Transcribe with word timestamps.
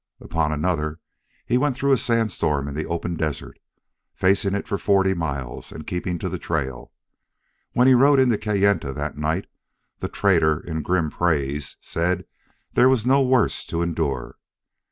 Upon 0.19 0.51
another 0.51 0.99
he 1.45 1.59
went 1.59 1.75
through 1.75 1.91
a 1.91 1.97
sand 1.99 2.31
storm 2.31 2.67
in 2.67 2.73
the 2.73 2.87
open 2.87 3.13
desert, 3.15 3.59
facing 4.15 4.55
it 4.55 4.67
for 4.67 4.79
forty 4.79 5.13
miles 5.13 5.71
and 5.71 5.85
keeping 5.85 6.17
to 6.17 6.27
the 6.27 6.39
trail; 6.39 6.91
When 7.73 7.85
he 7.87 7.93
rode 7.93 8.19
in 8.19 8.29
to 8.29 8.37
Kayenta 8.39 8.93
that 8.93 9.15
night 9.19 9.45
the 9.99 10.09
trader, 10.09 10.59
in 10.59 10.81
grim 10.81 11.11
praise, 11.11 11.77
said 11.81 12.25
there 12.73 12.89
was 12.89 13.05
no 13.05 13.21
worse 13.21 13.63
to 13.67 13.83
endure. 13.83 14.39